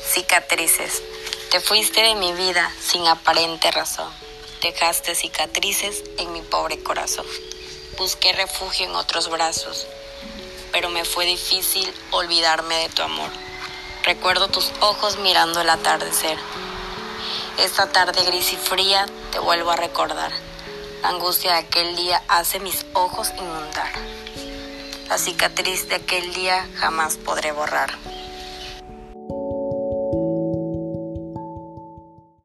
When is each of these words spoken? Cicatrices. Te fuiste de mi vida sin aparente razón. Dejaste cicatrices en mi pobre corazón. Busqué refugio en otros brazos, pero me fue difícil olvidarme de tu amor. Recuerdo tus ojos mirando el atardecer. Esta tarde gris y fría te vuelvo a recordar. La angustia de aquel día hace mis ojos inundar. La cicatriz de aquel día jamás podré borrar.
Cicatrices. 0.00 1.02
Te 1.50 1.60
fuiste 1.60 2.00
de 2.00 2.14
mi 2.14 2.32
vida 2.32 2.72
sin 2.80 3.06
aparente 3.06 3.70
razón. 3.70 4.10
Dejaste 4.62 5.14
cicatrices 5.14 6.02
en 6.18 6.32
mi 6.32 6.40
pobre 6.40 6.82
corazón. 6.82 7.26
Busqué 7.98 8.32
refugio 8.32 8.86
en 8.86 8.96
otros 8.96 9.28
brazos, 9.28 9.86
pero 10.72 10.88
me 10.88 11.04
fue 11.04 11.26
difícil 11.26 11.92
olvidarme 12.10 12.74
de 12.76 12.88
tu 12.88 13.02
amor. 13.02 13.30
Recuerdo 14.02 14.48
tus 14.48 14.72
ojos 14.80 15.18
mirando 15.18 15.60
el 15.60 15.68
atardecer. 15.68 16.38
Esta 17.58 17.92
tarde 17.92 18.24
gris 18.24 18.52
y 18.52 18.56
fría 18.56 19.06
te 19.30 19.38
vuelvo 19.38 19.70
a 19.70 19.76
recordar. 19.76 20.32
La 21.02 21.10
angustia 21.10 21.52
de 21.52 21.58
aquel 21.58 21.96
día 21.96 22.22
hace 22.28 22.60
mis 22.60 22.86
ojos 22.94 23.30
inundar. 23.36 23.92
La 25.08 25.18
cicatriz 25.18 25.88
de 25.88 25.96
aquel 25.96 26.32
día 26.32 26.66
jamás 26.78 27.18
podré 27.18 27.52
borrar. 27.52 27.98